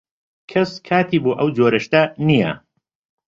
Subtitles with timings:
[0.51, 2.51] کەس کاتی بۆ ئەو جۆرە شتە نییە.